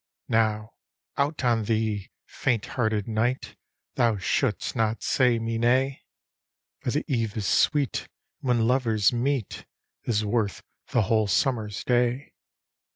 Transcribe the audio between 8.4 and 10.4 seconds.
and when lovers meet, Is